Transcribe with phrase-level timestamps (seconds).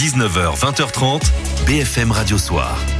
[0.00, 1.20] 19h, 20h30,
[1.66, 2.99] BFM Radio Soir.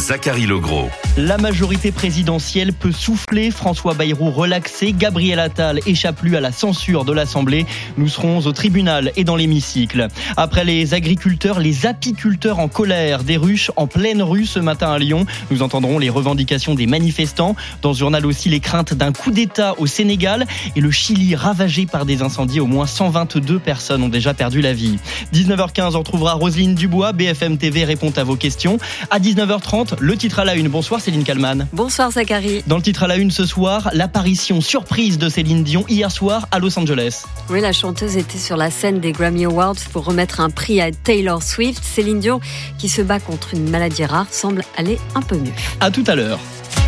[0.00, 0.88] Zachary Legros.
[1.18, 3.50] La majorité présidentielle peut souffler.
[3.50, 4.92] François Bayrou relaxé.
[4.92, 7.66] Gabriel Attal échappe lui à la censure de l'Assemblée.
[7.98, 10.08] Nous serons au tribunal et dans l'hémicycle.
[10.38, 13.24] Après les agriculteurs, les apiculteurs en colère.
[13.24, 15.26] Des ruches en pleine rue ce matin à Lyon.
[15.50, 17.54] Nous entendrons les revendications des manifestants.
[17.82, 20.46] Dans ce journal aussi, les craintes d'un coup d'État au Sénégal
[20.76, 22.60] et le Chili ravagé par des incendies.
[22.60, 24.98] Au moins 122 personnes ont déjà perdu la vie.
[25.34, 27.12] 19h15, on retrouvera Roselyne Dubois.
[27.12, 28.78] BFM TV répond à vos questions.
[29.10, 30.68] À 19h30, le titre à la une.
[30.68, 31.66] Bonsoir Céline Kalman.
[31.72, 32.62] Bonsoir Zachary.
[32.66, 36.46] Dans le titre à la une ce soir, l'apparition surprise de Céline Dion hier soir
[36.50, 37.24] à Los Angeles.
[37.48, 40.90] Oui, la chanteuse était sur la scène des Grammy Awards pour remettre un prix à
[40.92, 41.82] Taylor Swift.
[41.84, 42.40] Céline Dion,
[42.78, 45.52] qui se bat contre une maladie rare, semble aller un peu mieux.
[45.80, 46.38] À tout à l'heure.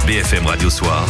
[0.07, 1.07] BFM Radio Soir,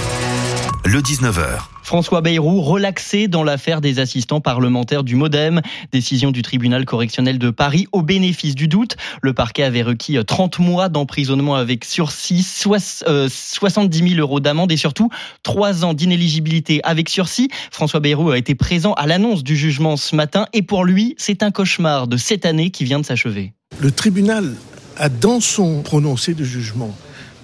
[0.85, 1.69] le 19h.
[1.83, 5.61] François Bayrou relaxé dans l'affaire des assistants parlementaires du Modem.
[5.93, 8.97] Décision du tribunal correctionnel de Paris au bénéfice du doute.
[9.23, 15.11] Le parquet avait requis 30 mois d'emprisonnement avec sursis, 70 000 euros d'amende et surtout
[15.45, 17.49] 3 ans d'inéligibilité avec sursis.
[17.71, 21.43] François Bayrou a été présent à l'annonce du jugement ce matin et pour lui, c'est
[21.43, 23.53] un cauchemar de cette année qui vient de s'achever.
[23.81, 24.55] Le tribunal
[24.97, 26.97] a, dans son prononcé de jugement,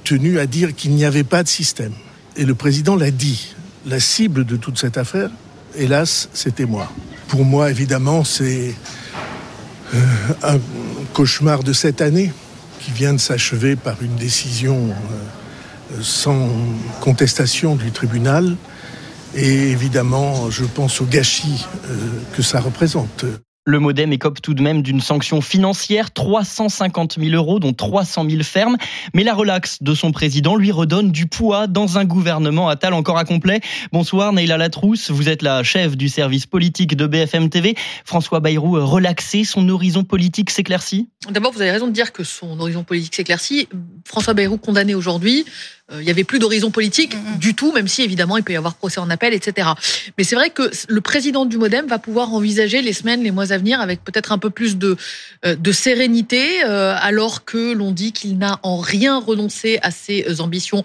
[0.04, 1.92] tenu à dire qu'il n'y avait pas de système.
[2.38, 5.28] Et le président l'a dit la cible de toute cette affaire,
[5.76, 6.90] hélas, c'était moi.
[7.26, 8.74] Pour moi, évidemment, c'est
[9.94, 9.98] euh,
[10.44, 10.58] un
[11.14, 12.32] cauchemar de cette année
[12.78, 16.48] qui vient de s'achever par une décision euh, sans
[17.00, 18.56] contestation du tribunal.
[19.34, 21.96] Et évidemment, je pense au gâchis euh,
[22.36, 23.24] que ça représente.
[23.68, 28.42] Le modem écope tout de même d'une sanction financière, 350 000 euros, dont 300 000
[28.42, 28.78] fermes.
[29.12, 33.18] Mais la relaxe de son président lui redonne du poids dans un gouvernement Attal encore
[33.18, 33.60] incomplet.
[33.92, 37.74] Bonsoir Neila Latrousse, vous êtes la chef du service politique de BFM TV.
[38.06, 41.10] François Bayrou relaxé, son horizon politique s'éclaircit?
[41.28, 43.68] D'abord, vous avez raison de dire que son horizon politique s'éclaircit.
[44.06, 45.44] François Bayrou condamné aujourd'hui
[45.90, 48.56] euh, il n'y avait plus d'horizon politique du tout, même si évidemment il peut y
[48.56, 49.68] avoir procès en appel, etc.
[50.18, 53.52] Mais c'est vrai que le président du MoDem va pouvoir envisager les semaines, les mois
[53.52, 54.96] à avec peut-être un peu plus de,
[55.44, 60.82] euh, sérénité, euh, alors que l'on dit qu'il n'a en rien renoncé à ses ambitions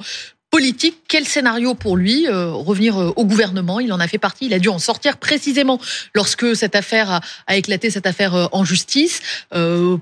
[0.52, 0.98] politiques.
[1.08, 4.70] Quel scénario pour lui Revenir au gouvernement, il en a fait partie, il a dû
[4.70, 5.80] en sortir précisément
[6.14, 9.22] lorsque cette affaire a, a éclaté, cette affaire en justice.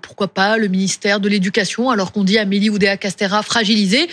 [0.02, 4.10] pourquoi pas le ministère de l'Éducation, alors qu'on dit Amélie Oudéa-Castera fragilisée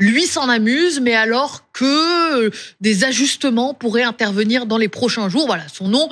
[0.00, 2.50] lui s'en amuse, mais alors que
[2.80, 5.46] des ajustements pourraient intervenir dans les prochains jours.
[5.46, 6.08] Voilà, son nom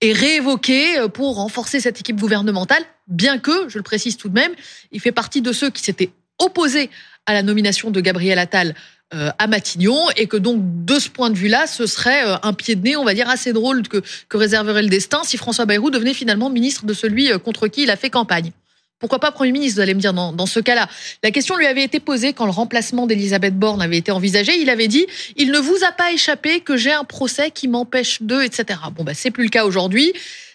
[0.00, 4.52] est réévoqué pour renforcer cette équipe gouvernementale, bien que, je le précise tout de même,
[4.92, 6.90] il fait partie de ceux qui s'étaient opposés
[7.26, 8.74] à la nomination de Gabriel Attal
[9.12, 12.52] euh, à Matignon et que donc de ce point de vue-là, ce serait euh, un
[12.52, 15.66] pied de nez, on va dire, assez drôle que, que réserverait le destin si François
[15.66, 18.52] Bayrou devenait finalement ministre de celui euh, contre qui il a fait campagne.
[19.00, 20.86] Pourquoi pas Premier ministre, vous allez me dire, dans, dans ce cas-là
[21.22, 24.52] La question lui avait été posée quand le remplacement d'Elisabeth Borne avait été envisagé.
[24.60, 25.06] Il avait dit,
[25.36, 28.78] il ne vous a pas échappé que j'ai un procès qui m'empêche de, etc.
[28.94, 30.12] Bon, bah, c'est plus le cas aujourd'hui.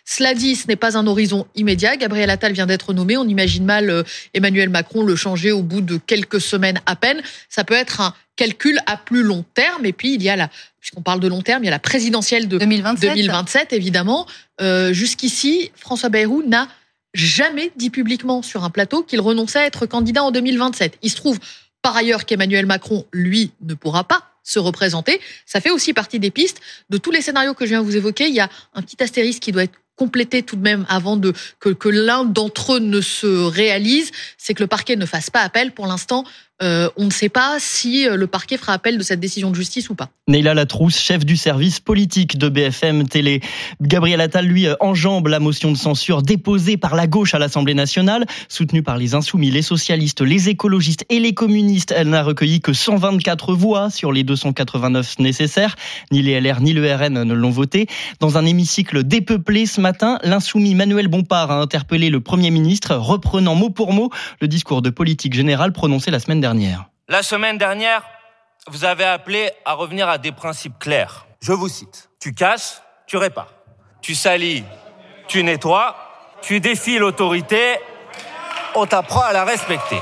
[0.08, 1.98] Cela dit, ce n'est pas un horizon immédiat.
[1.98, 3.18] Gabriel Attal vient d'être nommé.
[3.18, 4.04] On imagine mal euh,
[4.36, 7.22] Emmanuel Macron le changer au bout de quelques semaines à peine.
[7.50, 9.84] Ça peut être un calcul à plus long terme.
[9.86, 11.80] Et puis, il y a la, puisqu'on parle de long terme, il y a la
[11.80, 14.28] présidentielle de 2027, 2027 évidemment.
[14.62, 16.68] Euh, Jusqu'ici, François Bayrou n'a
[17.16, 20.98] jamais dit publiquement sur un plateau qu'il renonçait à être candidat en 2027.
[21.02, 21.40] Il se trouve
[21.82, 25.20] par ailleurs qu'Emmanuel Macron, lui, ne pourra pas se représenter.
[25.46, 26.62] Ça fait aussi partie des pistes.
[26.90, 29.02] De tous les scénarios que je viens de vous évoquer, il y a un petit
[29.02, 31.20] astérisque qui doit être complété tout de même avant
[31.60, 35.72] que l'un d'entre eux ne se réalise, c'est que le parquet ne fasse pas appel.
[35.72, 36.26] Pour l'instant,
[36.64, 39.56] euh, on ne sait pas si euh, le parquet fera appel de cette décision de
[39.56, 40.10] justice ou pas.
[40.30, 43.42] Neila Latrousse, chef du service politique de BFM Télé.
[43.82, 47.74] Gabriel Attal, lui, euh, enjambe la motion de censure déposée par la gauche à l'Assemblée
[47.74, 51.94] nationale, soutenue par les insoumis, les socialistes, les écologistes et les communistes.
[51.94, 55.76] Elle n'a recueilli que 124 voix sur les 289 nécessaires.
[56.14, 57.88] Ni les LR ni le RN ne l'ont voté.
[58.22, 63.56] Dans un hémicycle dépeuplé ce matin, l'insoumis Manuel Bompard a interpellé le Premier ministre, reprenant
[63.56, 64.10] mot pour mot
[64.40, 66.45] le discours de politique générale prononcé la semaine dernière.
[67.08, 68.04] La semaine dernière,
[68.68, 71.26] vous avez appelé à revenir à des principes clairs.
[71.42, 72.10] Je vous cite.
[72.20, 73.54] Tu casses, tu répares.
[74.02, 74.64] Tu salis,
[75.28, 75.96] tu nettoies.
[76.42, 77.80] Tu défies l'autorité,
[78.76, 80.00] on t'apprend à la respecter.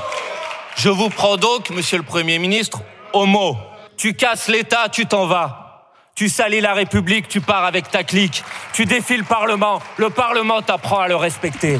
[0.76, 2.80] Je vous prends donc, monsieur le Premier ministre,
[3.14, 3.56] au mot.
[3.96, 5.88] Tu casses l'État, tu t'en vas.
[6.14, 8.44] Tu salis la République, tu pars avec ta clique.
[8.72, 11.78] Tu défies le Parlement, le Parlement t'apprend à le respecter.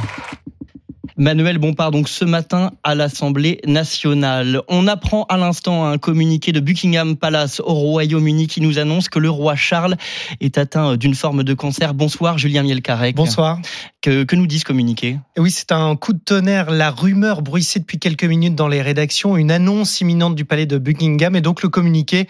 [1.17, 4.63] Manuel Bompard, donc ce matin à l'Assemblée nationale.
[4.67, 9.21] On apprend à l'instant un communiqué de Buckingham Palace au Royaume-Uni qui nous annonce que
[9.21, 9.97] le roi Charles
[10.41, 11.95] est atteint d'une forme de cancer.
[11.95, 13.15] Bonsoir Julien Mielcarec.
[13.15, 13.61] Bonsoir.
[14.01, 16.73] Que, que nous dit ce communiqué Oui, c'est un coup de tonnerre.
[16.73, 20.79] La rumeur bruissait depuis quelques minutes dans les rédactions, une annonce imminente du palais de
[20.79, 22.29] Buckingham et donc le communiqué,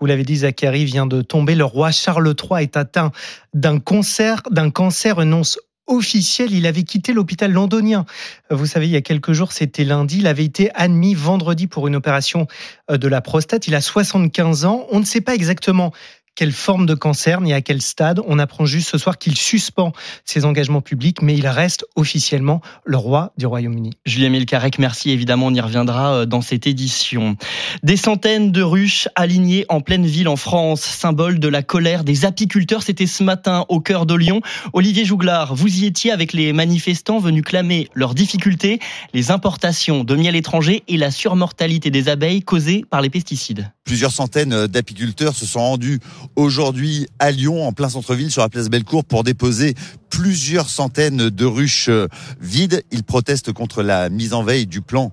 [0.00, 1.54] vous l'avez dit Zachary, vient de tomber.
[1.54, 3.12] Le roi Charles III est atteint
[3.52, 8.04] d'un cancer, d'un cancer, annonce officiel, il avait quitté l'hôpital londonien.
[8.50, 11.88] Vous savez, il y a quelques jours, c'était lundi, il avait été admis vendredi pour
[11.88, 12.46] une opération
[12.90, 13.66] euh, de la prostate.
[13.66, 14.86] Il a 75 ans.
[14.90, 15.92] On ne sait pas exactement
[16.34, 18.20] quelle forme de cancer ni à quel stade.
[18.26, 19.92] On apprend juste ce soir qu'il suspend
[20.24, 23.90] ses engagements publics, mais il reste officiellement le roi du Royaume-Uni.
[24.06, 25.10] Julien Milcarec, merci.
[25.10, 27.36] Évidemment, on y reviendra euh, dans cette édition.
[27.82, 32.24] Des centaines de ruches alignées en pleine ville en France, symbole de la colère des
[32.24, 32.82] apiculteurs.
[32.82, 34.40] C'était ce matin au cœur de Lyon.
[34.72, 38.78] Olivier Jouglard, vous y étiez avec les manifestants venus clamer leurs difficultés,
[39.12, 43.70] les importations de miel étranger et la surmortalité des abeilles causée par les pesticides.
[43.84, 45.98] Plusieurs centaines d'apiculteurs se sont rendus
[46.36, 49.74] aujourd'hui à Lyon, en plein centre-ville, sur la place Bellecour, pour déposer
[50.12, 52.06] plusieurs centaines de ruches euh,
[52.40, 52.84] vides.
[52.92, 55.10] Ils protestent contre la mise en veille du plan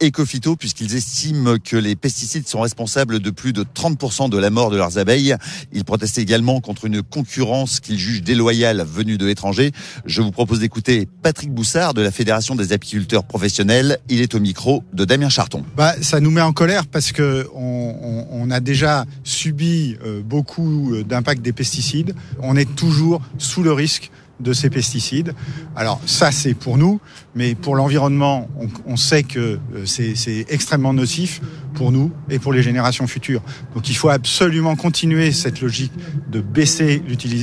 [0.00, 4.70] Ecofito puisqu'ils estiment que les pesticides sont responsables de plus de 30% de la mort
[4.70, 5.36] de leurs abeilles.
[5.72, 9.72] Ils protestent également contre une concurrence qu'ils jugent déloyale venue de l'étranger.
[10.06, 13.98] Je vous propose d'écouter Patrick Boussard de la Fédération des apiculteurs professionnels.
[14.08, 15.62] Il est au micro de Damien Charton.
[15.76, 21.42] Bah, ça nous met en colère parce que on, a déjà subi euh, beaucoup d'impact
[21.42, 22.14] des pesticides.
[22.40, 24.10] On est toujours sous le risque
[24.40, 25.34] de ces pesticides.
[25.76, 27.00] Alors ça, c'est pour nous,
[27.34, 31.40] mais pour l'environnement, on, on, sait que euh, c'est extrêmement nocif
[31.74, 33.42] pour nous et pour les générations futures.
[33.74, 35.92] Donc il faut absolument continuer cette logique
[36.30, 37.02] de baisser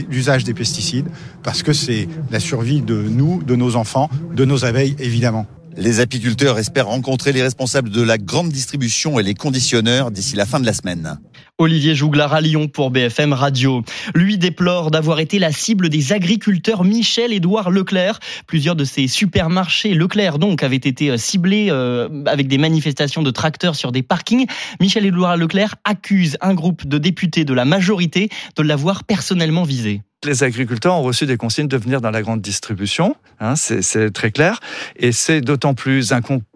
[0.10, 1.08] l'usage des pesticides,
[1.44, 5.46] parce que c'est la survie de nous, de nos enfants, de nos abeilles, évidemment.
[5.78, 10.46] Les apiculteurs espèrent rencontrer les responsables de la grande distribution et les conditionneurs d'ici la
[10.46, 11.20] fin de la semaine.
[11.58, 13.82] Olivier Jouglard à Lyon pour BFM Radio.
[14.14, 18.20] Lui déplore d'avoir été la cible des agriculteurs Michel-Édouard Leclerc.
[18.46, 23.32] Plusieurs de ces supermarchés Leclerc donc avaient été euh, ciblés euh, avec des manifestations de
[23.32, 24.48] tracteurs sur des parkings.
[24.82, 28.28] Michel-Édouard Leclerc accuse un groupe de députés de la majorité
[28.58, 32.42] de l'avoir personnellement visé les agriculteurs ont reçu des consignes de venir dans la grande
[32.42, 34.60] distribution, hein, c'est très clair,
[34.96, 36.55] et c'est d'autant plus incompréhensible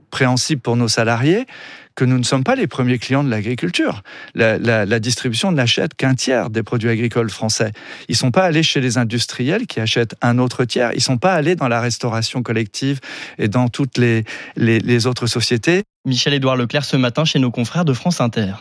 [0.61, 1.45] pour nos salariés
[1.95, 4.03] que nous ne sommes pas les premiers clients de l'agriculture.
[4.33, 7.73] La, distribution n'achète qu'un tiers des produits agricoles français.
[8.07, 10.91] Ils sont pas allés chez les industriels qui achètent un autre tiers.
[10.93, 13.01] Ils sont pas allés dans la restauration collective
[13.37, 14.23] et dans toutes les,
[14.55, 15.83] les, les autres sociétés.
[16.05, 18.53] Michel-Édouard Leclerc ce matin chez nos confrères de France Inter.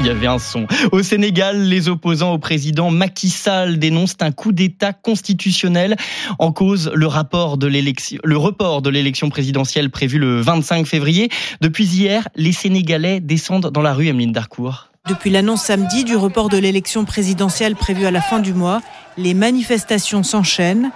[0.00, 0.66] Il y avait un son.
[0.90, 5.96] Au Sénégal, les opposants au président Macky Sall dénoncent un coup d'État constitutionnel
[6.38, 11.28] en cause le rapport de l'élection, le report de l'élection présidentielle prévue le 25 février.
[11.60, 14.88] Depuis hier, les Sénégalais descendent dans la rue Emeline Darcourt.
[15.08, 18.80] Depuis l'annonce samedi du report de l'élection présidentielle prévue à la fin du mois,
[19.16, 20.90] les manifestations s'enchaînent.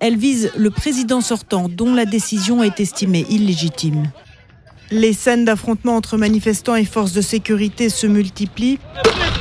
[0.00, 4.10] Elles visent le président sortant dont la décision est estimée illégitime.
[4.90, 8.78] Les scènes d'affrontements entre manifestants et forces de sécurité se multiplient.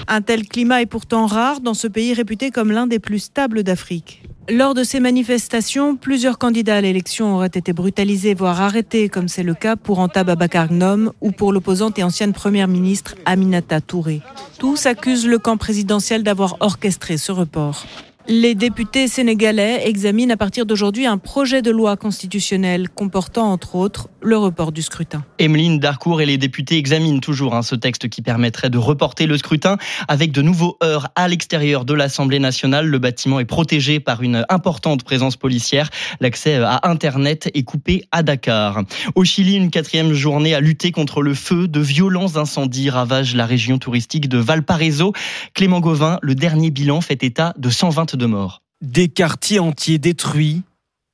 [0.07, 3.63] Un tel climat est pourtant rare dans ce pays réputé comme l'un des plus stables
[3.63, 4.24] d'Afrique.
[4.47, 9.42] Lors de ces manifestations, plusieurs candidats à l'élection auraient été brutalisés, voire arrêtés, comme c'est
[9.42, 14.21] le cas pour Anta Babacar Gnom ou pour l'opposante et ancienne première ministre Aminata Touré.
[14.59, 17.88] Tous accusent le camp présidentiel d'avoir orchestré ce report.
[18.27, 24.09] Les députés sénégalais examinent à partir d'aujourd'hui un projet de loi constitutionnelle comportant entre autres
[24.19, 25.23] le report du scrutin.
[25.38, 29.38] Emeline Darcourt et les députés examinent toujours hein, ce texte qui permettrait de reporter le
[29.38, 32.88] scrutin avec de nouveaux heures à l'extérieur de l'Assemblée nationale.
[32.88, 35.92] Le bâtiment est protégé par une importante présence policière.
[36.19, 38.85] L'accès à Internet est coupé à Dakar.
[39.14, 41.68] Au Chili, une quatrième journée à lutter contre le feu.
[41.68, 45.14] De violents incendies ravagent la région touristique de Valparaiso.
[45.54, 48.62] Clément Gauvin, le dernier bilan fait état de 120 de morts.
[48.81, 50.64] Des quartiers entiers détruits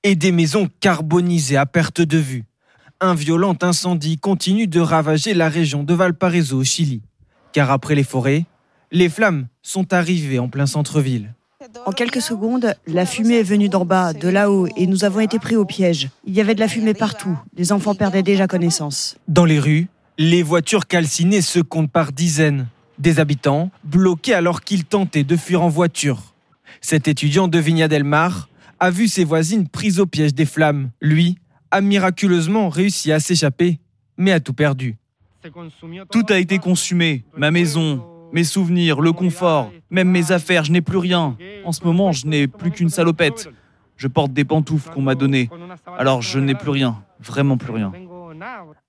[0.04, 2.46] et des maisons carbonisées à perte de vue.
[3.00, 7.02] Un violent incendie continue de ravager la région de Valparaiso au Chili.
[7.54, 8.46] Car après les forêts,
[8.92, 11.34] les flammes sont arrivées en plein centre-ville.
[11.86, 15.38] En quelques secondes, la fumée est venue d'en bas, de là-haut, et nous avons été
[15.38, 16.10] pris au piège.
[16.26, 17.38] Il y avait de la fumée partout.
[17.56, 19.16] Les enfants perdaient déjà connaissance.
[19.28, 22.68] Dans les rues, les voitures calcinées se comptent par dizaines.
[22.98, 26.31] Des habitants bloqués alors qu'ils tentaient de fuir en voiture.
[26.80, 28.50] Cet étudiant de Vigna del Mar
[28.80, 30.92] a vu ses voisines prises au piège des flammes.
[31.02, 31.38] Lui
[31.72, 33.80] a miraculeusement réussi à s'échapper,
[34.18, 34.98] mais a tout perdu.
[36.12, 40.82] Tout a été consumé, ma maison, Mes souvenirs, le confort, même mes affaires, je n'ai
[40.82, 41.36] plus rien.
[41.66, 43.50] En ce moment, je n'ai plus qu'une salopette.
[43.98, 45.50] Je porte des pantoufles qu'on m'a données.
[45.98, 47.92] Alors je n'ai plus rien, vraiment plus rien.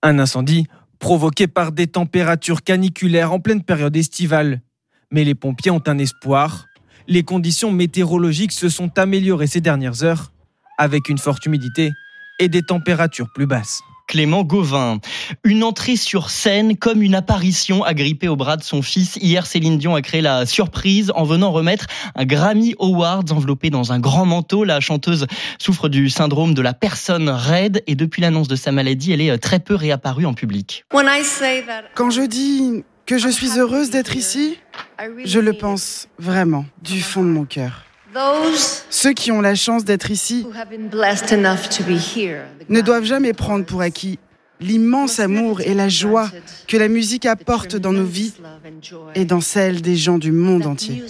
[0.02, 0.66] Un incendie
[1.00, 4.60] provoqué par des températures caniculaires en pleine période estivale.
[5.10, 6.66] Mais les pompiers ont un espoir.
[7.08, 10.32] Les conditions météorologiques se sont améliorées ces dernières heures,
[10.78, 11.90] avec une forte humidité
[12.38, 13.82] et des températures plus basses.
[14.08, 14.98] Clément Gauvin.
[15.42, 19.16] Une entrée sur scène comme une apparition agrippée au bras de son fils.
[19.16, 23.92] Hier, Céline Dion a créé la surprise en venant remettre un Grammy Awards enveloppé dans
[23.92, 24.64] un grand manteau.
[24.64, 25.26] La chanteuse
[25.58, 29.38] souffre du syndrome de la personne raide et depuis l'annonce de sa maladie, elle est
[29.38, 30.84] très peu réapparue en public.
[31.94, 34.58] Quand je dis que je suis heureuse d'être ici,
[35.22, 37.84] je le pense vraiment du fond de mon cœur.
[38.88, 40.46] Ceux qui ont la chance d'être ici
[42.70, 44.18] ne doivent jamais prendre pour acquis
[44.60, 46.30] l'immense amour et la joie
[46.66, 48.32] que la musique apporte dans nos vies
[49.14, 51.04] et dans celles des gens du monde entier.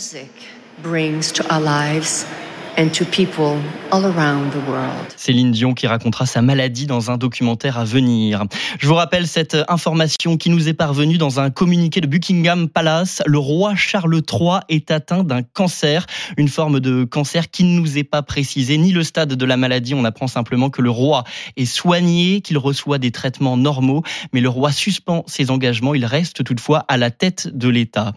[5.16, 8.44] Céline Dion qui racontera sa maladie dans un documentaire à venir.
[8.78, 13.22] Je vous rappelle cette information qui nous est parvenue dans un communiqué de Buckingham Palace.
[13.26, 16.06] Le roi Charles III est atteint d'un cancer,
[16.38, 19.58] une forme de cancer qui ne nous est pas précisée, ni le stade de la
[19.58, 19.92] maladie.
[19.92, 21.24] On apprend simplement que le roi
[21.58, 24.02] est soigné, qu'il reçoit des traitements normaux,
[24.32, 25.94] mais le roi suspend ses engagements.
[25.94, 28.14] Il reste toutefois à la tête de l'État.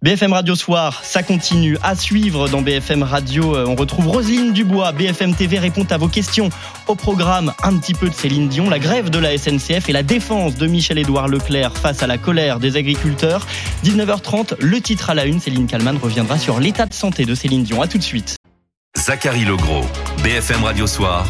[0.00, 3.54] BFM Radio Soir, ça continue à suivre dans BFM Radio.
[3.66, 6.50] On retrouve Roselyne Dubois, BFM TV répond à vos questions.
[6.86, 10.04] Au programme, un petit peu de Céline Dion, la grève de la SNCF et la
[10.04, 13.46] défense de Michel-Édouard Leclerc face à la colère des agriculteurs.
[13.84, 15.40] 19h30, le titre à la une.
[15.40, 17.82] Céline Kalman reviendra sur l'état de santé de Céline Dion.
[17.82, 18.36] À tout de suite.
[18.96, 19.84] Zachary Legros,
[20.22, 21.26] BFM Radio Soir,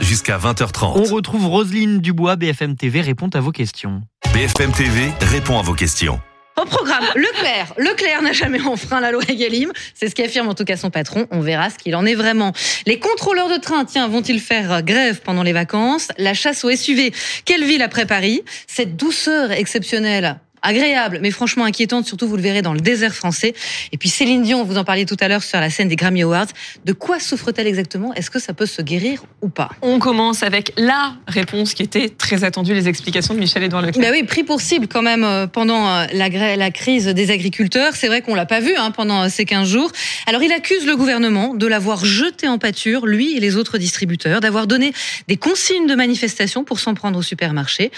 [0.00, 0.92] jusqu'à 20h30.
[0.96, 4.02] On retrouve Roselyne Dubois, BFM TV répond à vos questions.
[4.34, 6.20] BFM TV répond à vos questions.
[6.60, 7.72] Au programme, Leclerc.
[7.78, 9.72] Leclerc n'a jamais enfreint la loi Egalim.
[9.94, 11.26] C'est ce qu'affirme en tout cas son patron.
[11.30, 12.52] On verra ce qu'il en est vraiment.
[12.84, 16.08] Les contrôleurs de train, tiens, vont-ils faire grève pendant les vacances?
[16.18, 17.12] La chasse au SUV.
[17.46, 18.42] Quelle ville après Paris?
[18.66, 23.54] Cette douceur exceptionnelle agréable, mais franchement inquiétante, surtout vous le verrez dans le désert français.
[23.92, 26.22] Et puis Céline Dion, vous en parliez tout à l'heure sur la scène des Grammy
[26.22, 26.46] Awards.
[26.84, 28.12] De quoi souffre-t-elle exactement?
[28.14, 29.70] Est-ce que ça peut se guérir ou pas?
[29.82, 34.02] On commence avec la réponse qui était très attendue, les explications de Michel-Édouard Leclerc.
[34.02, 37.94] Ben oui, pris pour cible quand même euh, pendant euh, la, la crise des agriculteurs.
[37.96, 39.90] C'est vrai qu'on l'a pas vu hein, pendant euh, ces 15 jours.
[40.26, 44.40] Alors il accuse le gouvernement de l'avoir jeté en pâture, lui et les autres distributeurs,
[44.40, 44.92] d'avoir donné
[45.28, 47.90] des consignes de manifestation pour s'en prendre au supermarché.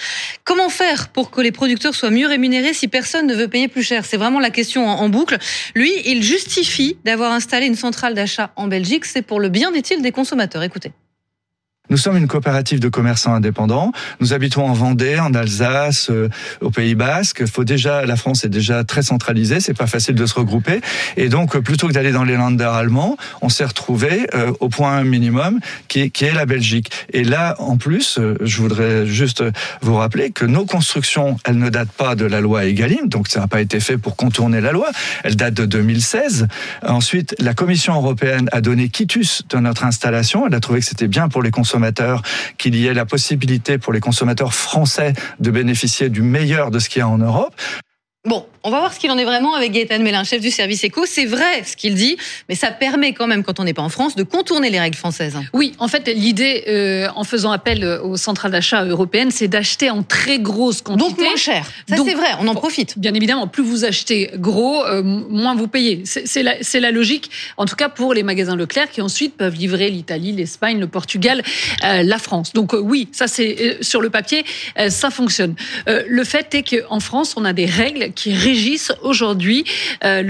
[0.44, 2.51] Comment faire pour que les producteurs soient mieux rémunérés?
[2.72, 5.38] Si personne ne veut payer plus cher C'est vraiment la question en, boucle.
[5.74, 9.04] Lui, il justifie d'avoir installé une centrale d'achat en Belgique.
[9.04, 10.62] C'est pour le bien, dit-il, des consommateurs.
[10.62, 10.92] Écoutez.
[11.92, 13.92] Nous sommes une coopérative de commerçants indépendants.
[14.18, 16.30] Nous habitons en Vendée, en Alsace, euh,
[16.62, 17.44] au Pays Basque.
[17.44, 19.60] Faut déjà, la France est déjà très centralisée.
[19.60, 20.80] C'est pas facile de se regrouper.
[21.18, 24.70] Et donc, euh, plutôt que d'aller dans les landers allemands, on s'est retrouvé euh, au
[24.70, 26.90] point minimum qui est, qui est la Belgique.
[27.12, 29.44] Et là, en plus, je voudrais juste
[29.82, 33.10] vous rappeler que nos constructions, elles ne datent pas de la loi Egalim.
[33.10, 34.88] Donc, ça n'a pas été fait pour contourner la loi.
[35.24, 36.48] Elles datent de 2016.
[36.86, 40.46] Ensuite, la Commission européenne a donné quitus de notre installation.
[40.46, 41.81] Elle a trouvé que c'était bien pour les consommateurs
[42.58, 46.88] qu'il y ait la possibilité pour les consommateurs français de bénéficier du meilleur de ce
[46.88, 47.54] qu'il y a en Europe.
[48.64, 51.04] On va voir ce qu'il en est vraiment avec Gaëtan Mélin, chef du service éco.
[51.06, 52.16] C'est vrai ce qu'il dit,
[52.48, 54.96] mais ça permet quand même, quand on n'est pas en France, de contourner les règles
[54.96, 55.36] françaises.
[55.52, 60.02] Oui, en fait, l'idée, euh, en faisant appel aux centrales d'achat européennes, c'est d'acheter en
[60.02, 61.10] très grosse quantité.
[61.10, 61.66] Donc moins cher.
[61.88, 62.98] Ça, c'est vrai, on en profite.
[62.98, 66.02] Bien évidemment, plus vous achetez gros, euh, moins vous payez.
[66.04, 69.90] C'est la, la, logique, en tout cas pour les magasins Leclerc, qui ensuite peuvent livrer
[69.90, 71.42] l'Italie, l'Espagne, le Portugal,
[71.84, 72.52] euh, la France.
[72.52, 74.44] Donc oui, ça c'est sur le papier,
[74.88, 75.54] ça fonctionne.
[75.86, 79.64] le fait est qu'en France, on a des règles qui régissent aujourd'hui
[80.04, 80.22] euh,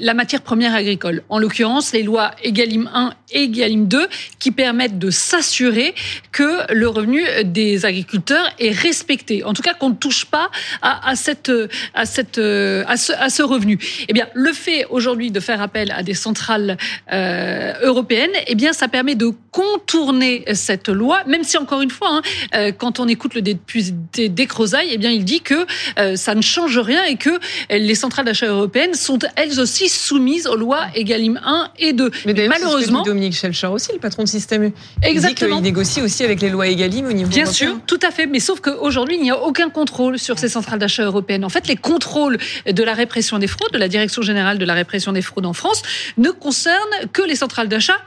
[0.00, 1.22] la matière première agricole.
[1.28, 4.08] En l'occurrence, les lois Egalim 1 et Egalim 2
[4.38, 5.94] qui permettent de s'assurer
[6.32, 9.44] que le revenu des agriculteurs est respecté.
[9.44, 10.50] En tout cas, qu'on ne touche pas
[10.82, 11.52] à, à cette,
[11.94, 13.78] à, cette, à, ce, à ce revenu.
[14.08, 16.76] Eh bien, le fait aujourd'hui de faire appel à des centrales
[17.12, 22.08] euh, européennes, eh bien, ça permet de contourner cette loi, même si encore une fois,
[22.10, 22.22] hein,
[22.54, 25.66] euh, quand on écoute le député Descrozailles, eh bien, il dit que
[25.98, 27.30] euh, ça ne change rien et que
[27.70, 32.10] les centrales d'achat européennes sont elles aussi soumises aux lois Egalim 1 et 2.
[32.26, 34.72] Mais malheureusement, Dominique Schelcher aussi, le patron de Système U,
[35.02, 38.26] exactement, il, négocie aussi avec les lois Egalim au niveau Bien sûr, tout à fait.
[38.26, 41.44] Mais sauf qu'aujourd'hui, il n'y a aucun contrôle sur ces centrales d'achat européennes.
[41.44, 44.72] En fait, les contrôles de la répression des fraudes, de la Direction générale de la
[44.72, 45.82] répression des fraudes en France,
[46.16, 46.78] ne concernent
[47.12, 47.98] que les centrales d'achat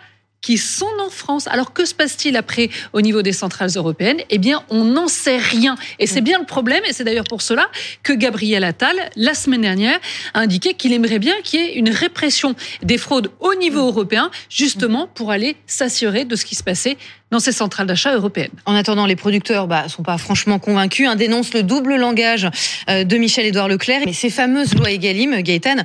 [0.44, 1.48] qui sont en France.
[1.48, 4.22] Alors que se passe-t-il après au niveau des centrales européennes?
[4.30, 5.76] Eh bien, on n'en sait rien.
[5.98, 7.72] Et c'est bien le problème, et c'est d'ailleurs pour cela
[8.04, 10.00] que Gabriel Attal, la semaine dernière,
[10.36, 14.30] a indiqué qu'il aimerait bien qu'il y ait une répression des fraudes au niveau européen,
[14.50, 16.98] justement pour aller s'assurer de ce qui se passait
[17.34, 18.52] dans ces centrales d'achat européennes.
[18.66, 22.48] En attendant, les producteurs bah, sont pas franchement convaincus, hein, dénoncent le double langage
[22.90, 24.04] euh, de Michel-Édouard Leclerc.
[24.06, 25.78] Mais ces fameuses lois Egalim, Gaëtan,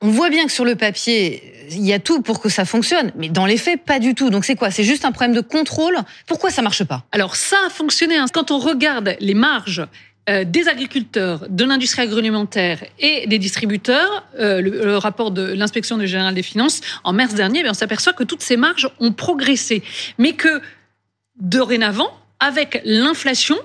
[0.00, 3.12] on voit bien que sur le papier, il y a tout pour que ça fonctionne,
[3.16, 4.28] mais dans les faits, pas du tout.
[4.28, 4.70] Donc c'est quoi?
[4.72, 5.98] C'est juste un problème de contrôle?
[6.26, 7.04] Pourquoi ça marche pas?
[7.12, 8.16] Alors ça a fonctionné.
[8.16, 8.26] Hein.
[8.32, 9.86] Quand on regarde les marges
[10.28, 16.34] euh, des agriculteurs, de l'industrie agroalimentaire et des distributeurs, euh, le, rapport de l'inspection générale
[16.34, 19.82] des finances en mars dernier, eh on s'aperçoit que toutes ces marges ont progressé,
[20.18, 20.60] mais que
[21.40, 23.56] dorénavant, avec l'inflation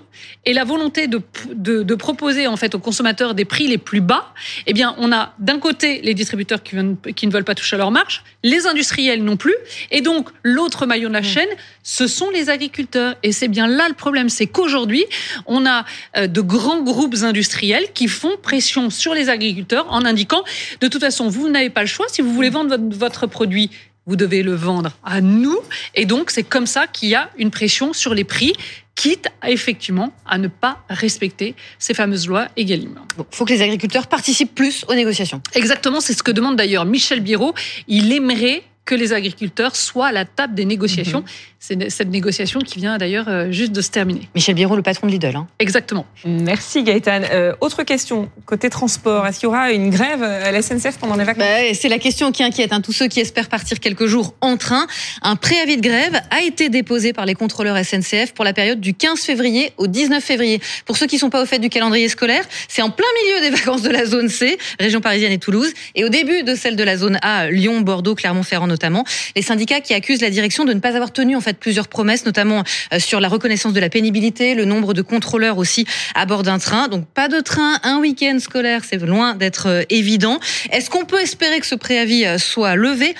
[0.46, 1.22] et la volonté de,
[1.54, 4.34] de, proposer en fait aux consommateurs des prix les plus bas,
[4.66, 6.76] eh bien, on a d'un côté les distributeurs qui,
[7.16, 9.56] qui, ne veulent pas toucher à leur marge, les industriels non plus,
[9.92, 11.26] et donc l'autre maillon de la mmh.
[11.26, 11.50] chaîne,
[11.84, 13.16] ce sont les agriculteurs.
[13.22, 15.06] Et c'est bien là le problème, c'est qu'aujourd'hui,
[15.46, 15.86] on a
[16.18, 20.44] euh, de grands groupes industriels qui font pression sur les agriculteurs en indiquant,
[20.82, 23.70] de toute façon, vous n'avez pas le choix si vous voulez vendre votre, votre produit
[24.06, 25.58] vous devez le vendre à nous.
[25.96, 28.54] Et donc, c'est comme ça qu'il y a une pression sur les prix
[28.96, 33.00] quitte effectivement à ne pas respecter ces fameuses lois Egalim.
[33.18, 35.42] Il faut que les agriculteurs participent plus aux négociations.
[35.56, 37.56] Exactement, c'est ce que demande d'ailleurs Michel Biro.
[37.88, 41.22] Il aimerait que les agriculteurs soient à la table des négociations.
[41.22, 41.26] Mhm.
[41.66, 44.28] C'est cette négociation qui vient d'ailleurs euh, juste de se terminer.
[44.36, 45.34] Michel Biron, le patron de Lidl.
[45.34, 45.48] Hein.
[45.60, 46.06] Exactement.
[46.26, 47.22] Merci Gaëtan.
[47.32, 51.16] Euh, autre question, côté transport, est-ce qu'il y aura une grève à la SNCF pendant
[51.16, 51.46] les vacances?
[51.46, 52.82] Bah, C'est la question qui inquiète hein.
[52.82, 54.88] tous ceux qui espèrent partir quelques jours en train.
[55.22, 58.94] Un préavis de grève a été déposé par les contrôleurs SNCF pour la période du
[58.94, 60.60] 15 février au 19 février.
[60.86, 63.50] Pour ceux qui ne sont pas au fait du calendrier scolaire, c'est en plein milieu
[63.50, 66.76] des vacances de la zone C, région parisienne et Toulouse, et au début de celle
[66.76, 69.06] de la zone A, Lyon, Bordeaux, Clermont-Ferrand notamment.
[69.38, 72.26] Les syndicats qui accusent la direction de ne pas avoir tenu en fait plusieurs promesses,
[72.26, 76.44] notamment euh, sur la reconnaissance de la pénibilité, le nombre de contrôleurs aussi à bord
[76.44, 76.88] d'un train.
[76.88, 80.40] Donc pas de train, un week-end scolaire, c'est loin d'être euh, évident.
[80.72, 83.16] Est-ce qu'on peut espérer que ce préavis euh, soit levé?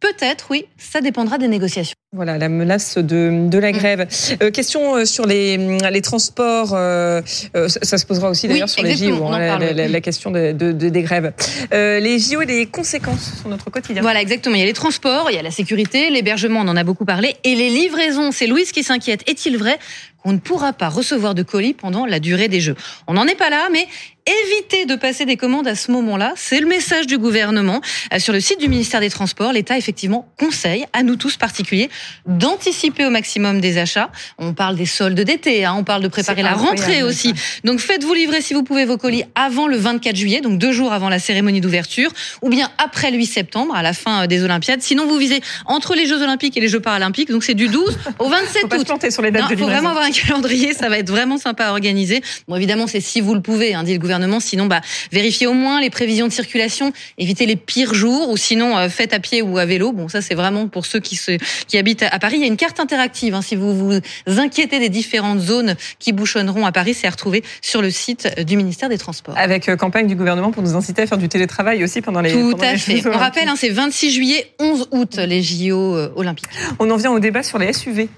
[0.00, 1.96] Peut-être, oui, ça dépendra des négociations.
[2.12, 3.76] Voilà, la menace de, de la mm.
[3.76, 4.08] grève.
[4.40, 8.94] Euh, question euh, sur les, les transports, euh, ça, se posera aussi d'ailleurs sur les
[8.94, 11.32] JO, hein, la, question de, de, des grèves.
[11.72, 14.02] les JO et les conséquences sur notre quotidien.
[14.02, 14.54] Voilà, exactement.
[14.54, 17.04] Il y a les transports, il y a la sécurité, l'hébergement, on en a beaucoup
[17.04, 18.30] parlé, et les livraisons.
[18.30, 19.28] C'est Louise qui s'inquiète.
[19.28, 19.76] Est-il vrai
[20.22, 22.76] qu'on ne pourra pas recevoir de colis pendant la durée des Jeux?
[23.08, 23.86] On n'en est pas là, mais
[24.26, 26.32] éviter de passer des commandes à ce moment-là.
[26.36, 27.80] C'est le message du gouvernement.
[28.18, 31.90] Sur le site du ministère des Transports, l'État effectivement conseille à nous tous particuliers
[32.26, 34.10] d'anticiper au maximum des achats.
[34.38, 37.34] On parle des soldes d'été, hein, on parle de préparer la rentrée aussi.
[37.64, 40.92] Donc faites-vous livrer si vous pouvez vos colis avant le 24 juillet, donc deux jours
[40.92, 42.10] avant la cérémonie d'ouverture,
[42.42, 44.82] ou bien après le 8 septembre, à la fin euh, des Olympiades.
[44.82, 47.98] Sinon, vous visez entre les Jeux Olympiques et les Jeux Paralympiques, donc c'est du 12
[48.18, 48.98] au 27 faut août.
[49.00, 51.38] Pas sur les dates non, de faut vraiment avoir un calendrier, ça va être vraiment
[51.38, 52.22] sympa à organiser.
[52.48, 54.40] Bon, évidemment, c'est si vous le pouvez, hein, dit le gouvernement.
[54.40, 54.80] Sinon, bah,
[55.12, 59.12] vérifiez au moins les prévisions de circulation, évitez les pires jours, ou sinon, euh, faites
[59.12, 59.92] à pied ou à vélo.
[59.92, 62.36] Bon, ça, c'est vraiment pour ceux qui, se, qui habitent à Paris.
[62.36, 63.34] Il y a une carte interactive.
[63.34, 67.42] Hein, si vous vous inquiétez des différentes zones qui bouchonneront à Paris, c'est à retrouver
[67.60, 69.36] sur le site du ministère des Transports.
[69.36, 72.32] Avec euh, campagne du gouvernement pour nous inciter à faire du télétravail aussi pendant les
[72.32, 73.02] Tout à fait.
[73.06, 76.46] On rappelle, hein, c'est 26 juillet, 11 août, les JO euh, olympiques.
[76.78, 78.08] On en vient au débat sur les SUV.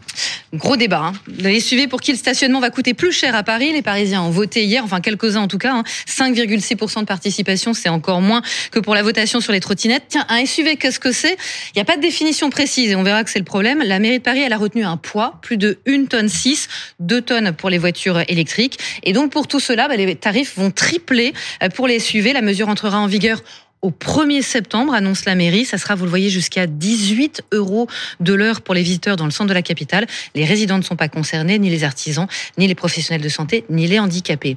[0.55, 1.03] Gros débat.
[1.05, 1.13] Hein.
[1.39, 3.73] Les SUV pour qui le stationnement va coûter plus cher à Paris.
[3.73, 5.83] Les Parisiens ont voté hier, enfin quelques-uns en tout cas.
[6.07, 10.05] 5,6% de participation, c'est encore moins que pour la votation sur les trottinettes.
[10.09, 11.37] Tiens, un SUV, qu'est-ce que c'est?
[11.75, 13.58] Il n'y a pas de définition précise et on verra que c'est le problème.
[13.63, 16.69] La mairie de Paris, elle a retenu un poids, plus de 1 tonne 6,
[17.01, 18.79] 2 tonnes pour les voitures électriques.
[19.03, 22.33] Et donc pour tout cela, bah, les tarifs vont tripler euh, pour les SUV.
[22.33, 23.43] La mesure entrera en vigueur
[23.81, 25.65] au 1er septembre, annonce la mairie.
[25.65, 27.87] Ça sera, vous le voyez, jusqu'à 18 euros
[28.21, 30.07] de l'heure pour les visiteurs dans le centre de la capitale.
[30.35, 32.27] Les résidents ne sont pas concernés, ni les artisans,
[32.59, 34.57] ni les professionnels de santé, ni les handicapés.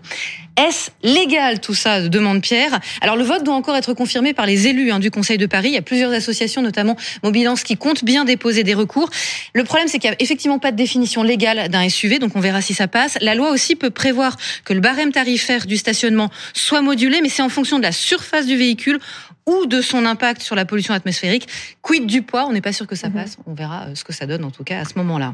[0.58, 2.80] Est-ce légal tout ça demande Pierre?
[3.02, 5.70] Alors le vote doit encore être confirmé par les élus hein, du Conseil de Paris.
[5.70, 9.10] Il y a plusieurs associations, notamment Mobilance, qui comptent bien déposer des recours.
[9.54, 12.42] Le problème, c'est qu'il n'y a effectivement pas de définition légale d'un SUV, donc on
[12.42, 13.18] verra si ça passe.
[13.22, 17.44] La loi aussi peut prévoir que le barème tarifaire du stationnement soit modulé, mais c'est
[17.44, 19.00] en fonction de la surface du véhicule
[19.48, 21.48] ou de son impact sur la pollution atmosphérique.
[21.82, 22.46] Quid du poids?
[22.46, 23.16] On n'est pas sûr que ça mhm.
[23.16, 23.38] passe.
[23.46, 25.34] On verra euh, ce que ça donne en tout cas à ce moment-là.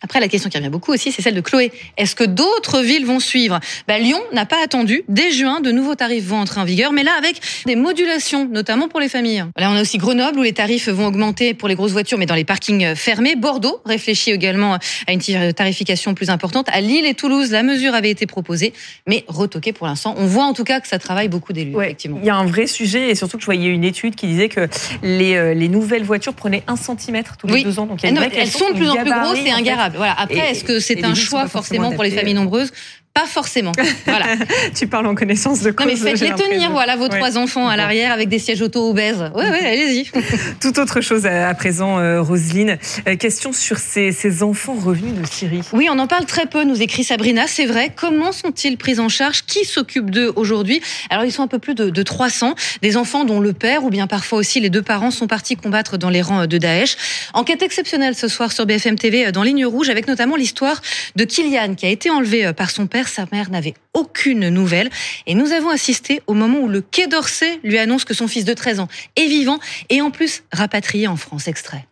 [0.00, 1.72] Après, la question qui revient beaucoup aussi, c'est celle de Chloé.
[1.96, 3.58] Est-ce que d'autres villes vont suivre?
[3.88, 5.02] Bah, Lyon n'a pas attendu.
[5.08, 8.86] Dès juin, de nouveaux tarifs vont entrer en vigueur, mais là avec des modulations, notamment
[8.86, 9.44] pour les familles.
[9.56, 12.26] Là, on a aussi Grenoble où les tarifs vont augmenter pour les grosses voitures, mais
[12.26, 13.34] dans les parkings fermés.
[13.34, 16.68] Bordeaux réfléchit également à une tarification plus importante.
[16.70, 18.72] À Lille et Toulouse, la mesure avait été proposée,
[19.08, 20.14] mais retoquée pour l'instant.
[20.16, 22.20] On voit en tout cas que ça travaille beaucoup d'élus, effectivement.
[22.22, 24.48] Il y a un vrai sujet, et surtout que je voyais une étude qui disait
[24.48, 24.68] que
[25.02, 27.86] les, euh, les nouvelles voitures prenaient un centimètre tous les deux ans.
[27.86, 29.87] Donc il y a une elles sont de plus en plus grosses et ingarables.
[29.96, 30.14] Voilà.
[30.18, 32.72] Après, est-ce que c'est un choix forcément pour les familles nombreuses
[33.18, 33.72] pas forcément.
[34.06, 34.26] Voilà.
[34.74, 35.86] tu parles en connaissance de cause.
[35.86, 39.30] Non, mais faites-les tenir, voilà, vos trois enfants à l'arrière avec des sièges auto-obèses.
[39.34, 40.04] Ouais, ouais, allez-y.
[40.60, 42.78] Tout autre chose à, présent, euh, Roselyne.
[43.08, 45.62] Euh, question sur ces, ces, enfants revenus de Syrie.
[45.72, 47.48] Oui, on en parle très peu, nous écrit Sabrina.
[47.48, 47.90] C'est vrai.
[47.94, 49.42] Comment sont-ils pris en charge?
[49.44, 50.80] Qui s'occupe d'eux aujourd'hui?
[51.10, 52.54] Alors, ils sont un peu plus de, de 300.
[52.82, 55.98] Des enfants dont le père ou bien parfois aussi les deux parents sont partis combattre
[55.98, 56.96] dans les rangs de Daesh.
[57.34, 60.80] Enquête exceptionnelle ce soir sur BFM TV euh, dans Ligne Rouge avec notamment l'histoire
[61.16, 64.90] de Kylian qui a été enlevé par son père sa mère n'avait aucune nouvelle.
[65.26, 68.44] Et nous avons assisté au moment où le Quai d'Orsay lui annonce que son fils
[68.44, 71.48] de 13 ans est vivant et en plus rapatrié en France.
[71.48, 71.86] Extrait.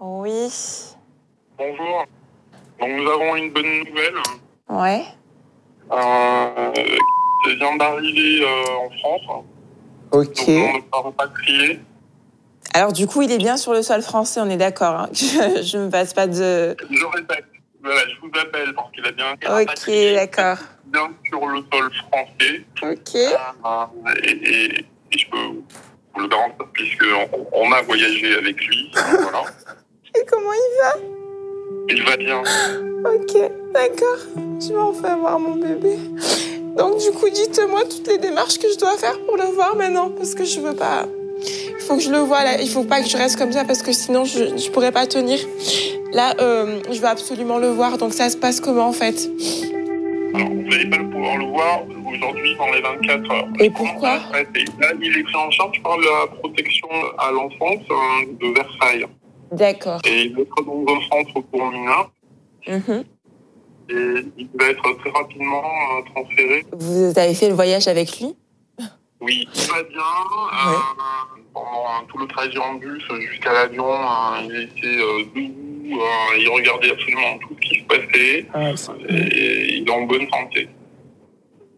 [0.00, 0.50] Oui.
[1.58, 2.04] Bonjour.
[2.80, 4.14] Donc nous avons une bonne nouvelle.
[4.68, 5.04] Ouais.
[5.92, 6.72] Euh,
[7.46, 9.44] il vient d'arriver euh, en France.
[10.12, 10.46] Ok.
[10.46, 11.76] Donc on ne.
[12.74, 14.94] Alors du coup, il est bien sur le sol français, on est d'accord.
[14.94, 15.08] Hein.
[15.12, 16.76] Je ne me passe pas de...
[16.90, 17.44] Je répète,
[17.84, 20.56] voilà, je vous appelle parce qu'il a bien Ok, d'accord.
[20.86, 22.64] bien sur le sol français.
[22.82, 23.14] Ok.
[23.14, 24.78] Euh, et, et,
[25.12, 28.90] et, je peux vous le garantir puisqu'on on a voyagé avec lui.
[28.94, 29.42] voilà.
[30.16, 30.92] Et comment il va?
[31.88, 32.40] Il va bien.
[32.40, 34.18] Ok, d'accord.
[34.60, 35.96] Je vais enfin voir mon bébé.
[36.76, 40.10] Donc du coup, dites-moi toutes les démarches que je dois faire pour le voir maintenant
[40.10, 41.06] parce que je veux pas...
[41.40, 42.60] Il faut que je le voie là.
[42.60, 45.06] Il faut pas que je reste comme ça parce que sinon je ne pourrais pas
[45.06, 45.38] tenir.
[46.12, 47.98] Là, euh, je veux absolument le voir.
[47.98, 49.28] Donc ça se passe comment en fait?
[50.34, 53.48] Alors, vous n'allez pas pouvoir le voir aujourd'hui dans les 24 heures.
[53.60, 54.16] Et pourquoi?
[54.16, 59.06] Là, il est pris en charge par la protection à l'enfance euh, de Versailles.
[59.52, 60.00] D'accord.
[60.04, 62.10] Et il est dans un centre pour mineurs.
[62.66, 63.04] Mhm.
[63.90, 66.64] Et il va être très rapidement euh, transféré.
[66.72, 68.34] Vous avez fait le voyage avec lui?
[69.20, 70.00] Oui, il va bien.
[70.00, 70.76] Euh,
[71.52, 76.48] pendant tout le trajet en bus jusqu'à l'avion, euh, il était euh, debout, euh, il
[76.48, 78.46] regardait absolument tout ce qui se passait.
[78.52, 78.70] Ah,
[79.08, 80.68] et il est en bonne santé.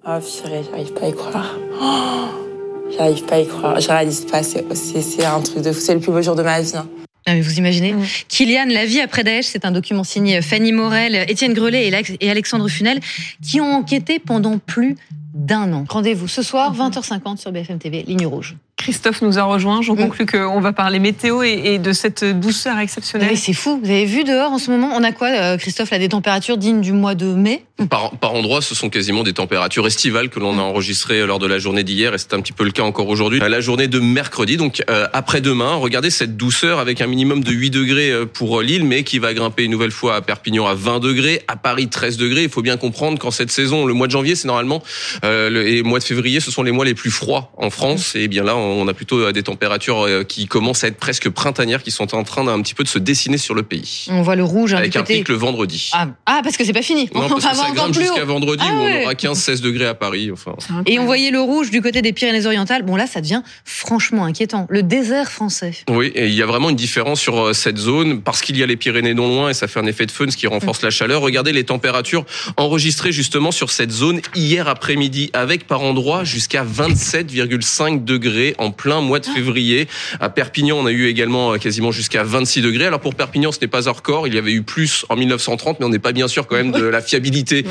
[0.09, 1.55] Oh purée, j'arrive pas à y croire.
[1.81, 3.81] Oh, j'arrive pas à y croire.
[3.81, 5.81] Je réalise pas, c'est un truc de fou.
[5.81, 6.72] C'est le plus beau jour de ma vie.
[6.77, 6.88] hein.
[7.29, 7.92] Ah, mais vous imaginez
[8.29, 12.68] Kylian, La vie après Daesh, c'est un document signé Fanny Morel, Étienne Grelet et Alexandre
[12.68, 13.01] Funel
[13.42, 14.94] qui ont enquêté pendant plus
[15.37, 15.85] d'un an.
[15.88, 18.57] Rendez-vous ce soir, 20h50 sur BFM TV, ligne rouge.
[18.76, 19.80] Christophe nous a rejoint.
[19.80, 23.30] J'en conclus qu'on va parler météo et, et de cette douceur exceptionnelle.
[23.30, 23.80] Mais c'est fou.
[23.82, 26.58] Vous avez vu dehors en ce moment, on a quoi, euh, Christophe, là, des températures
[26.58, 27.64] dignes du mois de mai?
[27.90, 31.46] Par, par endroits, ce sont quasiment des températures estivales que l'on a enregistrées lors de
[31.46, 33.38] la journée d'hier, et c'est un petit peu le cas encore aujourd'hui.
[33.38, 37.70] La journée de mercredi, donc euh, après-demain, regardez cette douceur avec un minimum de 8
[37.70, 41.00] degrés euh, pour Lille, mais qui va grimper une nouvelle fois à Perpignan à 20
[41.00, 42.44] degrés, à Paris 13 degrés.
[42.44, 44.82] Il faut bien comprendre qu'en cette saison, le mois de janvier, c'est normalement,
[45.24, 47.68] euh, le, et le mois de février, ce sont les mois les plus froids en
[47.68, 50.96] France, et bien là, on a plutôt euh, des températures euh, qui commencent à être
[50.96, 54.07] presque printanières, qui sont en train d'un petit peu de se dessiner sur le pays.
[54.11, 55.18] On voit le rouge hein, Avec du un côté.
[55.18, 55.90] pic le vendredi.
[55.92, 57.09] Ah, ah, parce que c'est pas fini.
[57.14, 59.00] Non, on parce va que ça grimpe jusqu'à vendredi Ah où ouais.
[59.00, 60.31] on aura 15-16 degrés à Paris.
[60.33, 60.55] Enfin.
[60.87, 62.83] Et on voyait le rouge du côté des Pyrénées-Orientales.
[62.83, 64.66] Bon, là, ça devient franchement inquiétant.
[64.68, 65.72] Le désert français.
[65.90, 68.62] Oui, et il y a vraiment une différence sur euh, cette zone parce qu'il y
[68.62, 70.83] a les Pyrénées non loin et ça fait un effet de fun, ce qui renforce
[70.83, 71.20] la chaleur.
[71.22, 72.24] Regardez les températures
[72.57, 79.01] enregistrées justement sur cette zone hier après-midi avec par endroits jusqu'à 27,5 degrés en plein
[79.01, 79.88] mois de février.
[80.21, 82.87] À Perpignan, on a eu également euh, quasiment jusqu'à 26 degrés.
[82.87, 84.27] Alors pour Perpignan, ce n'est pas un record.
[84.29, 86.73] Il y avait eu plus en 1930, mais on n'est pas bien sûr quand même
[86.73, 87.64] de la fiabilité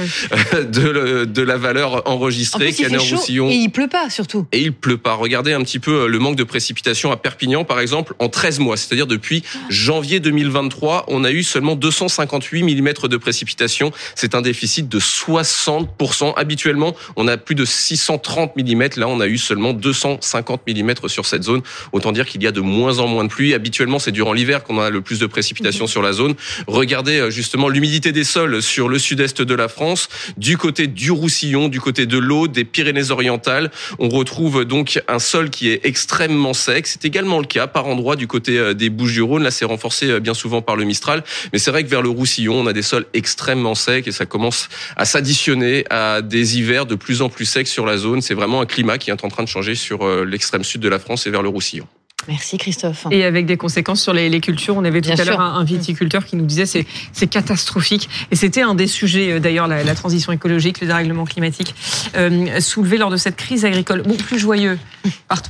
[0.54, 2.66] euh, de, le- de la valeur En enregistrée.
[2.66, 4.46] plus, il fait chaud et il pleut pas, surtout.
[4.52, 5.14] Et il pleut pas.
[5.16, 8.60] Regardez un petit peu euh, le manque de précipitations à Perpignan, par exemple, en 13
[8.60, 8.78] mois.
[8.78, 13.92] C'est-à-dire depuis janvier 2023, on a eu seulement 258 mm de précipitations.
[14.16, 16.34] C'est un déficit de 60%.
[16.36, 18.84] Habituellement, on a plus de 630 mm.
[18.98, 20.75] Là, on a eu seulement 250 mm
[21.08, 21.62] sur cette zone.
[21.92, 23.54] Autant dire qu'il y a de moins en moins de pluie.
[23.54, 26.36] Habituellement, c'est durant l'hiver qu'on a le plus de précipitations sur la zone.
[26.68, 31.12] Regardez euh, justement l'humidité des sols sur le sud-est de la France, du côté du
[31.12, 33.72] Roussillon, du côté de l'Aude, des Pyrénées-Orientales.
[34.00, 36.88] On retrouve donc un sol qui est extrêmement sec.
[36.88, 39.44] C'est également le cas par endroits du côté euh, des Bouches-du-Rhône.
[39.44, 41.24] Là, c'est renforcé euh, bien souvent par le Mistral.
[41.54, 44.26] Mais c'est vrai que vers le Roussillon, on a des sols extrêmement secs et ça
[44.26, 48.22] commence à s'additionner à des hivers de plus en plus secs sur la zone.
[48.22, 51.00] C'est vraiment un climat qui est en train de changer sur l'extrême sud de la
[51.00, 51.88] France et vers le Roussillon.
[52.28, 53.06] Merci Christophe.
[53.12, 54.76] Et avec des conséquences sur les, cultures.
[54.76, 58.10] On avait tout à l'heure un, viticulteur qui nous disait c'est c'est catastrophique.
[58.32, 61.74] Et c'était un des sujets euh, d'ailleurs la, transition écologique, le dérèglement climatique
[62.18, 64.04] euh, soulevé lors de cette crise agricole.
[64.04, 64.78] Bon, plus joyeux.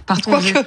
[0.06, 0.60] partons Quoique.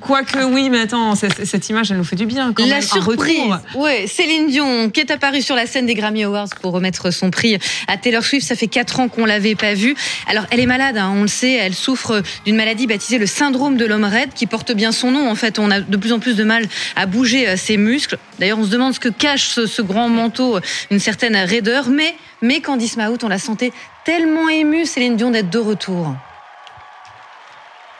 [0.00, 2.52] Quoique oui, mais attends, cette, image elle nous fait du bien.
[2.52, 3.38] Quand la surprise.
[3.74, 7.30] Ouais, Céline Dion qui est apparue sur la scène des Grammy Awards pour remettre son
[7.30, 7.58] prix
[7.88, 8.46] à Taylor Swift.
[8.46, 9.96] Ça fait quatre ans qu'on l'avait pas vue.
[10.26, 11.52] Alors elle est malade, hein, on le sait.
[11.52, 15.30] Elle souffre d'une maladie baptisée le syndrome de l'homme raide, qui porte bien son nom
[15.30, 18.18] en fait, on a de plus en plus de mal à bouger euh, ses muscles.
[18.38, 21.88] D'ailleurs, on se demande ce que cache ce, grand manteau, euh, une certaine raideur.
[21.88, 23.72] Mais, mais Candice Mahout, on la sentait
[24.04, 26.14] tellement émue, Céline Dion, d'être de retour.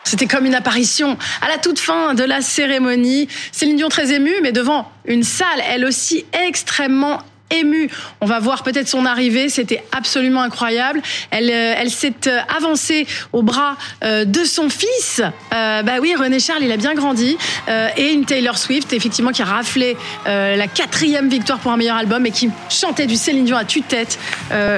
[0.05, 3.29] C'était comme une apparition à la toute fin de la cérémonie.
[3.53, 7.91] Céline Dion très émue, mais devant une salle, elle aussi extrêmement émue.
[8.21, 9.49] On va voir peut-être son arrivée.
[9.49, 11.03] C'était absolument incroyable.
[11.31, 15.23] Elle, euh, elle s'est euh, avancée au bras euh, de son fils.
[15.51, 17.37] bah oui, René Charles, il a bien grandi.
[17.97, 22.27] et une Taylor Swift, effectivement, qui a raflé la quatrième victoire pour un meilleur album
[22.27, 24.19] et qui chantait du Céline Dion à tue-tête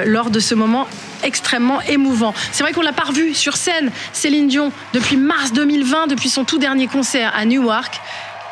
[0.05, 0.87] lors de ce moment
[1.23, 2.33] extrêmement émouvant.
[2.51, 6.45] C'est vrai qu'on l'a pas revu sur scène, Céline Dion, depuis mars 2020, depuis son
[6.45, 7.99] tout dernier concert à Newark.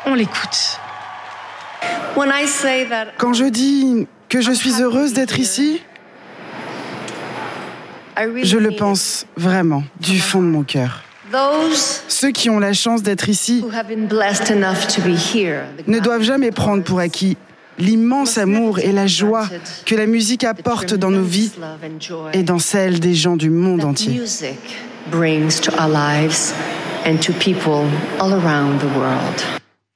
[0.06, 0.80] On l'écoute.
[3.18, 5.82] Quand je dis que je suis heureuse d'être ici,
[8.42, 11.02] je le pense vraiment, du fond de mon cœur.
[12.08, 13.64] Ceux qui ont la chance d'être ici
[15.86, 17.36] ne doivent jamais prendre pour acquis
[17.78, 19.48] l'immense amour et la joie
[19.86, 21.52] que la musique apporte dans nos vies
[22.32, 24.20] et dans celles des gens du monde entier.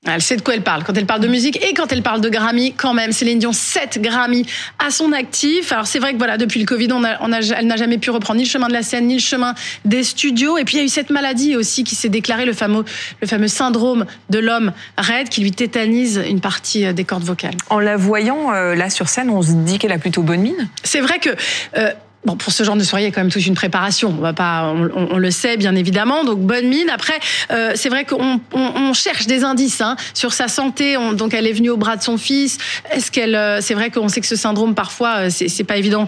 [0.06, 2.20] Elle sait de quoi elle parle quand elle parle de musique et quand elle parle
[2.20, 3.12] de Grammy quand même.
[3.12, 4.46] Céline Dion, 7 Grammy
[4.78, 5.72] à son actif.
[5.72, 7.98] Alors c'est vrai que voilà, depuis le Covid, on a, on a, elle n'a jamais
[7.98, 10.58] pu reprendre ni le chemin de la scène, ni le chemin des studios.
[10.58, 12.84] Et puis il y a eu cette maladie aussi qui s'est déclarée, le fameux,
[13.20, 17.56] le fameux syndrome de l'homme raide qui lui tétanise une partie euh, des cordes vocales.
[17.70, 20.68] En la voyant euh, là sur scène, on se dit qu'elle a plutôt bonne mine?
[20.82, 21.30] C'est vrai que...
[21.76, 21.92] Euh,
[22.24, 24.14] Bon, pour ce genre de soirée, il y a quand même toute une préparation.
[24.16, 26.24] On va pas, on, le sait bien évidemment.
[26.24, 26.88] Donc bonne mine.
[26.88, 27.18] Après,
[27.50, 30.96] euh, c'est vrai qu'on on, cherche des indices hein, sur sa santé.
[31.14, 32.56] donc elle est venue au bras de son fils.
[32.92, 36.06] Est-ce qu'elle, euh, c'est vrai qu'on sait que ce syndrome parfois, euh, c'est pas évident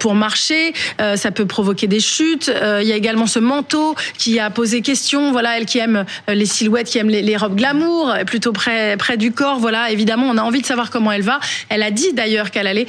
[0.00, 0.72] pour marcher.
[0.98, 2.50] ça peut provoquer des chutes.
[2.80, 5.32] il y a également ce manteau qui a posé question.
[5.32, 9.16] Voilà, elle qui aime les silhouettes, qui aime les, les robes glamour, plutôt près près
[9.16, 9.58] du corps.
[9.58, 11.40] Voilà, évidemment, on a envie de savoir comment elle va.
[11.68, 12.86] Elle a dit d'ailleurs qu'elle allait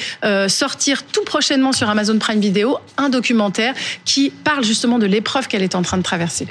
[0.48, 2.53] sortir tout prochainement sur Amazon Prime Video
[2.98, 3.74] un documentaire
[4.06, 6.48] qui parle justement de l'épreuve qu'elle est en train de traverser.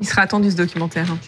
[0.00, 1.18] Il sera attendu ce documentaire hein.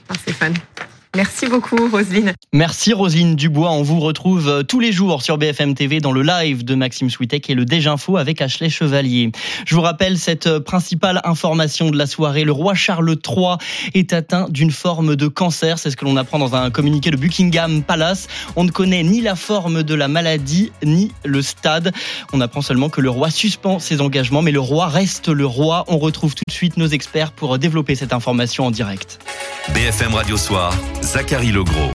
[1.14, 2.32] Merci beaucoup, Roselyne.
[2.52, 3.70] Merci, Roselyne Dubois.
[3.70, 7.10] On vous retrouve euh, tous les jours sur BFM TV dans le live de Maxime
[7.10, 9.30] Switek et le Déj Info avec Ashley Chevalier.
[9.66, 12.44] Je vous rappelle cette euh, principale information de la soirée.
[12.44, 13.56] Le roi Charles III
[13.94, 15.78] est atteint d'une forme de cancer.
[15.78, 18.28] C'est ce que l'on apprend dans un communiqué de Buckingham Palace.
[18.56, 21.92] On ne connaît ni la forme de la maladie, ni le stade.
[22.32, 25.84] On apprend seulement que le roi suspend ses engagements, mais le roi reste le roi.
[25.88, 29.18] On retrouve tout de suite nos experts pour développer cette information en direct.
[29.74, 30.72] BFM Radio Soir,
[31.06, 31.76] Zachary Legros.